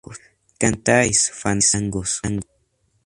cantáis 0.61 1.19
fandangos 1.41 2.11